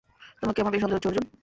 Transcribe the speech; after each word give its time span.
তোমাকেই 0.41 0.61
আমার 0.63 0.73
বেশী 0.73 0.83
সন্দেহ 0.83 0.97
হচ্ছে, 0.97 1.09
অর্জুন। 1.09 1.25